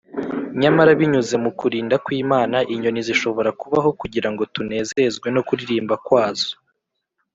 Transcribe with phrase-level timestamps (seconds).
[0.61, 6.51] nyamara binyuze mu kurinda kw’imana, inyoni zishobora kubaho kugira ngo tunezezwe no kuririmba kwazo